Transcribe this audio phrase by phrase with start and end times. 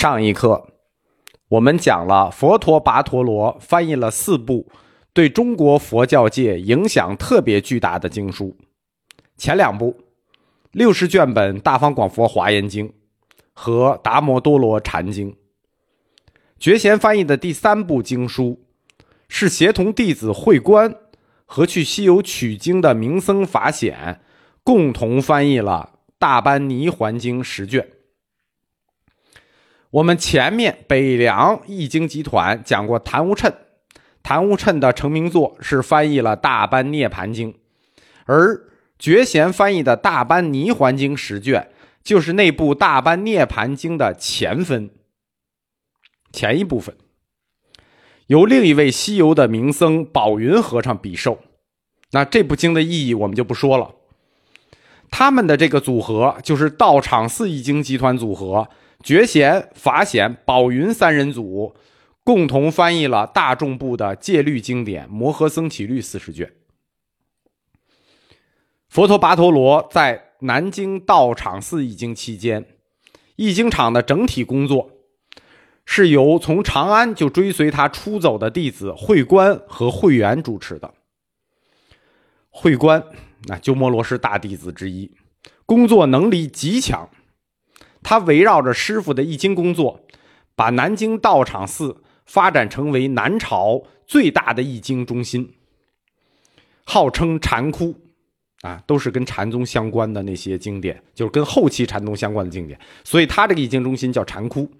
[0.00, 0.66] 上一课
[1.48, 4.66] 我们讲了佛陀跋陀罗翻译了四部
[5.12, 8.56] 对中国佛教界影响特别巨大的经书，
[9.36, 10.00] 前两部
[10.72, 12.88] 六十卷本《大方广佛华严经》
[13.52, 15.32] 和《达摩多罗禅经》，
[16.58, 18.58] 觉贤翻译的第三部经书
[19.28, 20.94] 是协同弟子慧观
[21.44, 24.22] 和去西游取经的明僧法显
[24.64, 27.86] 共同翻译了《大般泥环经》十卷。
[29.90, 33.52] 我们前面北凉译经集团讲过谭无谶，
[34.22, 37.52] 谭无谶的成名作是翻译了《大般涅盘经》，
[38.24, 38.68] 而
[39.00, 41.70] 觉贤翻译的《大般泥环经》十卷，
[42.04, 44.90] 就是那部《大般涅盘经》的前分，
[46.30, 46.94] 前一部分，
[48.28, 51.40] 由另一位西游的名僧宝云和尚比受。
[52.12, 53.90] 那这部经的意义我们就不说了，
[55.10, 58.68] 他们的这个组合就是道场寺译经集团组合。
[59.02, 61.74] 觉贤、法显、宝云三人组
[62.22, 66.52] 共同翻译了大众部的戒律经典《摩诃僧祇律》四十卷。
[68.88, 72.66] 佛陀跋陀罗在南京道场寺译经期间，
[73.36, 74.90] 译经场的整体工作
[75.84, 80.92] 是由从长安就追随他出走的弟子慧观和慧圆主持的。
[82.50, 83.02] 慧观，
[83.44, 85.10] 那鸠摩罗什大弟子之一，
[85.64, 87.08] 工作能力极强。
[88.02, 90.00] 他围绕着师傅的易经工作，
[90.56, 95.54] 把南京道场寺发展成为南朝最大的易经中心，
[96.84, 97.94] 号称禅窟，
[98.62, 104.70] 啊，都是跟禅宗相关的那些经典，就是跟后期禅宗相关的经典，所以他这个易经中心叫禅窟。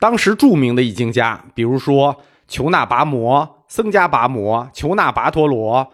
[0.00, 5.92] 当时著名的易经家，比如说求那跋摩、僧伽跋摩、求那跋陀罗、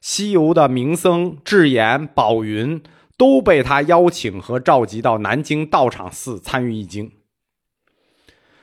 [0.00, 2.82] 西游的名僧智言、宝云。
[3.16, 7.12] 都被他邀请和召集到南京道场寺参与译经。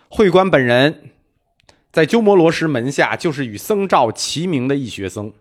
[0.09, 1.11] 慧观本人
[1.91, 5.31] 在鸠摩罗什门下就是与僧肇齐名的义学僧，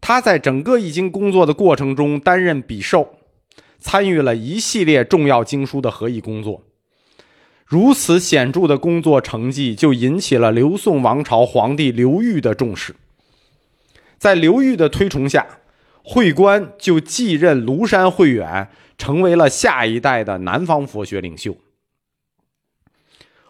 [0.00, 3.14] 他在整个译经工作的过程中担任笔受，
[3.78, 6.62] 参与了一系列重要经书的合译工作。
[7.64, 12.96] 如此显著的工作成绩，就引起了刘宋王朝皇帝刘裕的重视。
[14.18, 15.59] 在刘裕的推崇下。
[16.02, 21.56] 慧观就继任庐山慧远，成为了下一代的南方佛学领袖。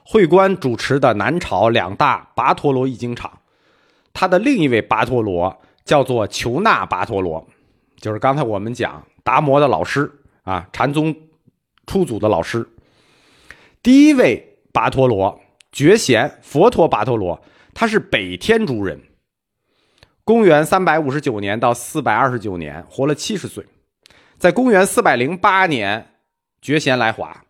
[0.03, 3.41] 慧观主持的南朝两大跋陀罗译经场，
[4.13, 7.47] 他的另一位跋陀罗叫做求那跋陀罗，
[7.97, 10.11] 就是刚才我们讲达摩的老师
[10.43, 11.15] 啊，禅宗
[11.87, 12.69] 初祖的老师。
[13.83, 15.41] 第一位跋陀罗
[15.71, 17.41] 觉贤佛陀跋陀罗，
[17.73, 19.01] 他是北天竺人。
[20.31, 23.67] 公元三百五十九年到四百二十九年，活了七十岁。
[24.39, 26.07] 在公元四百零八年，
[26.63, 27.43] 觉贤来华，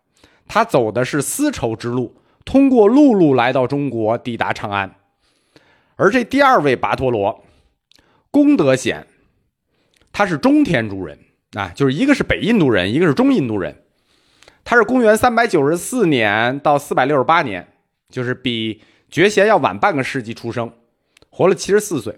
[0.47, 4.95] 他走的是丝绸之路，通过陆路来到中国，抵达长安。
[5.95, 7.43] 而这第二位跋陀罗，
[8.31, 9.05] 功德显，
[10.11, 11.19] 他是中天竺人
[11.53, 13.83] 啊，就是一个是北印度人，一个是中印度人。
[14.63, 17.67] 他是公元三百九十四年到四百六十八年，
[18.09, 18.81] 就是比
[19.11, 20.73] 觉贤要晚半个世纪出生，
[21.29, 22.17] 活了七十四岁。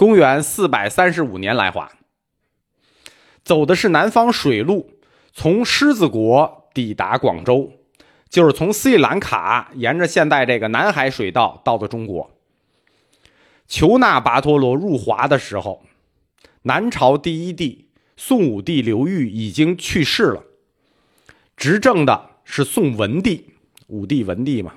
[0.00, 1.92] 公元四百三十五年来华，
[3.44, 4.92] 走的是南方水路，
[5.30, 7.70] 从狮子国抵达广州，
[8.30, 12.30] 就是从斯里兰卡沿着现在这个南海水道到的中国。
[13.68, 15.82] 求那跋陀罗入华的时候，
[16.62, 20.44] 南朝第一帝宋武帝刘裕已经去世了，
[21.58, 23.50] 执政的是宋文帝，
[23.88, 24.76] 武帝文帝嘛，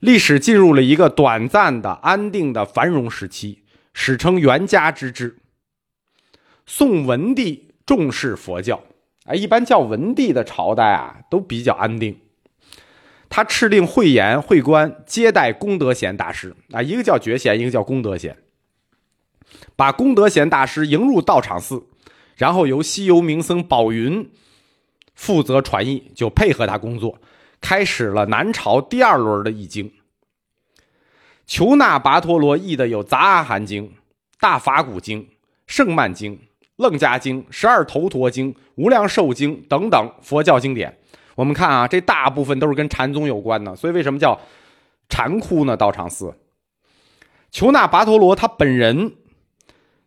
[0.00, 3.60] 历史进入了一个短暂的安定的繁荣时期。
[3.94, 5.38] 史称元嘉之治。
[6.66, 8.82] 宋文帝重视佛教，
[9.24, 12.18] 啊，一般叫文帝的朝代啊，都比较安定。
[13.28, 18.36] 他敕令慧严、慧观接待功德贤大师，啊，一个叫觉贤，一个叫功德贤，
[19.76, 21.84] 把功德贤大师迎入道场寺，
[22.36, 24.30] 然后由西游名僧宝云
[25.14, 27.20] 负责传译，就配合他工作，
[27.60, 29.92] 开始了南朝第二轮的译经。
[31.46, 33.84] 求那跋陀罗译的有《杂阿含经》
[34.40, 35.22] 《大法鼓经》
[35.66, 36.32] 《圣曼经》
[36.76, 40.98] 《楞伽经》《十二头陀经》《无量寿经》等等佛教经典。
[41.34, 44.40] 我们看啊，这大部分都是跟禅宗有关的，所以为什么叫
[45.08, 45.76] 禅窟呢？
[45.76, 46.34] 道场寺。
[47.50, 49.12] 求那跋陀罗他本人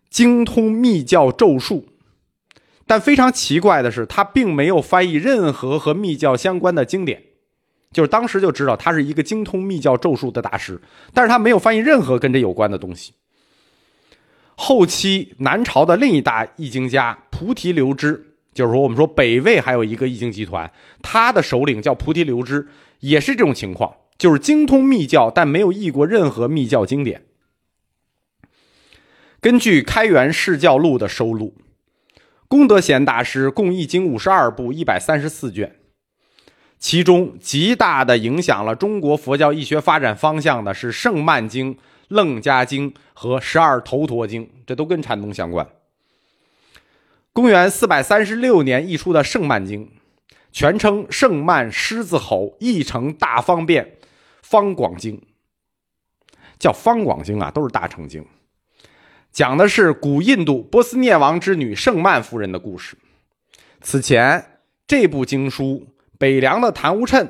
[0.10, 1.88] 精通密教咒术，
[2.86, 7.24] 但非常奇怪的是，他并没有翻译任何和密教相关的经典。
[7.98, 10.80] 就是当时就知道他是一个精通密教咒术的大师，
[11.16, 13.16] 但是他没有翻译任何跟这有关的东西。
[14.54, 20.72] 后期南朝的另一大译经家菩提流支就是说，我们说北魏还有一个易经集团，
[21.02, 22.68] 他的首领叫菩提流支，
[23.00, 27.24] 也是这种情况，就是精通密教，但没有译过任何密教经典。
[29.42, 31.56] 根据《开元释教录》的收录，
[32.48, 35.78] 功德贤大师共译经五十二部，一百三十四卷。
[36.80, 41.74] 其中极大的影响了中国佛教医学发展方向的是《圣曼经》
[42.10, 45.68] 《楞伽经》和《十二头陀经》，这都跟禅宗相关。
[47.34, 49.86] 公元四百三十六年译出的《圣曼经》，
[50.52, 53.98] 全称《圣曼狮子吼译成大方便
[54.44, 55.18] 方广经》，
[56.60, 58.24] 叫方广经啊，都是大乘经，
[59.32, 62.96] 讲的是古印度波斯涅王之女圣曼夫人的故事。
[63.82, 65.88] 此前这部经书。
[66.18, 67.30] 北凉的昙无谶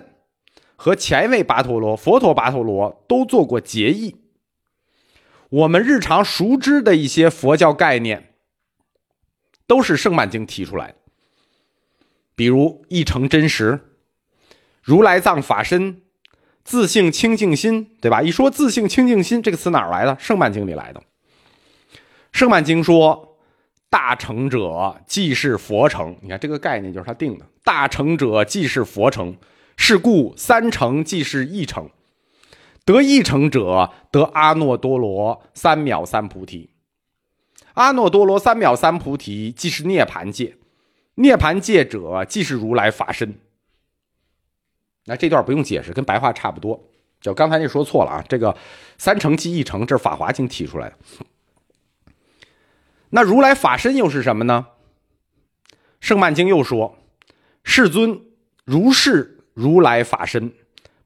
[0.76, 4.16] 和前一位跋陀罗佛陀跋陀罗都做过结义。
[5.50, 8.34] 我们日常熟知的一些佛教概念，
[9.66, 10.96] 都是圣曼经提出来的。
[12.36, 13.80] 比如一成真实、
[14.82, 16.02] 如来藏法身、
[16.64, 18.22] 自性清净心，对吧？
[18.22, 20.18] 一说自性清净心这个词哪儿来的？
[20.20, 21.04] 圣曼经里来的。
[22.32, 23.27] 圣曼经说。
[23.90, 27.46] 大成者即是佛成，你看这个概念就是他定的。
[27.64, 29.38] 大成者即是佛成，
[29.78, 31.90] 是故三成即是一成。
[32.84, 36.70] 得一成者得阿耨多罗三藐三菩提。
[37.74, 40.56] 阿耨多罗三藐三菩提即是涅盘界，
[41.16, 43.36] 涅盘界者即是如来法身。
[45.06, 46.90] 那这段不用解释，跟白话差不多。
[47.20, 48.56] 就刚才那说错了啊，这个
[48.98, 50.96] 三成即一成，这是《法华经》提出来的。
[53.10, 54.68] 那如来法身又是什么呢？
[56.00, 56.98] 圣曼经又说
[57.64, 58.22] ：“世尊，
[58.66, 60.54] 如是如来法身，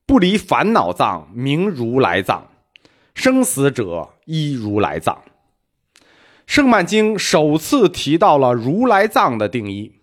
[0.05, 2.49] 不离烦恼藏，名如来藏；
[3.13, 5.21] 生死者依如来藏。”
[6.47, 10.01] 圣曼经首次提到了如来藏的定义，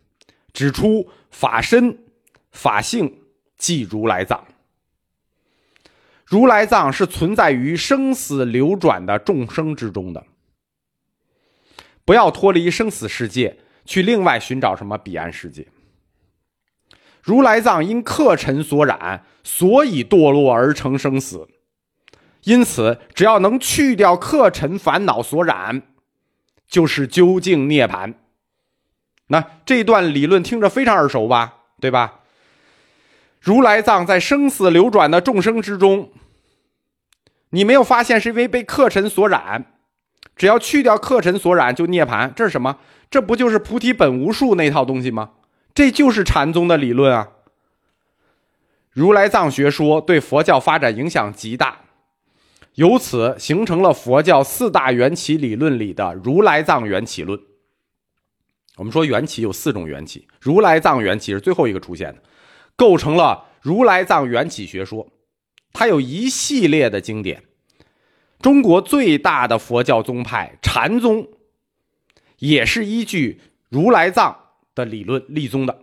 [0.54, 1.98] 指出法身、
[2.50, 3.18] 法性
[3.58, 4.46] 即如来藏。
[6.24, 10.24] 如来藏是存在于生死流转的众生之中的。
[12.08, 15.68] 不要脱离生死世界，去另外寻找什么彼岸世界。
[17.22, 21.46] 如来藏因客尘所染，所以堕落而成生死。
[22.44, 25.82] 因此，只要能去掉客尘烦恼所染，
[26.66, 28.14] 就是究竟涅槃。
[29.26, 31.56] 那这段理论听着非常耳熟吧？
[31.78, 32.20] 对吧？
[33.38, 36.10] 如来藏在生死流转的众生之中，
[37.50, 39.74] 你没有发现是因为被客尘所染？
[40.38, 42.32] 只要去掉客尘所染，就涅槃。
[42.32, 42.78] 这是什么？
[43.10, 45.32] 这不就是菩提本无树那套东西吗？
[45.74, 47.28] 这就是禅宗的理论啊。
[48.92, 51.80] 如来藏学说对佛教发展影响极大，
[52.74, 57.40] 由此形成了佛教四大缘起理论里的如来藏缘起论。
[58.76, 62.22] 我们说缘起有四种缘起，如来藏缘起是最后一个出现的，
[62.76, 65.08] 构成了如来藏缘起学说。
[65.72, 67.44] 它有一系列的经典。
[68.40, 71.28] 中国最大的佛教宗派禅宗，
[72.38, 74.36] 也是依据如来藏
[74.74, 75.82] 的理论立宗的。